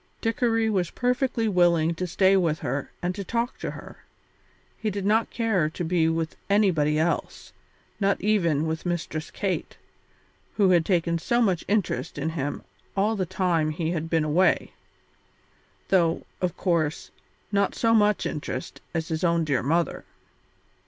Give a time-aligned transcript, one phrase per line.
[0.19, 3.97] Dickory was perfectly willing to stay with her and to talk to her.
[4.75, 7.53] He did not care to be with anybody else,
[7.99, 9.77] not even with Mistress Kate,
[10.57, 12.63] who had taken so much interest in him
[12.97, 14.73] all the time he had been away;
[15.89, 17.11] though, of course,
[17.51, 20.03] not so much interest as his own dear mother.